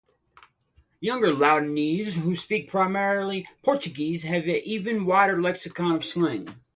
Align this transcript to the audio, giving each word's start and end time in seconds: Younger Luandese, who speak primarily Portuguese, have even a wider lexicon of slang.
Younger 0.99 1.31
Luandese, 1.31 2.13
who 2.13 2.35
speak 2.35 2.71
primarily 2.71 3.47
Portuguese, 3.61 4.23
have 4.23 4.47
even 4.47 5.01
a 5.01 5.03
wider 5.03 5.39
lexicon 5.39 5.95
of 5.97 6.03
slang. 6.05 6.49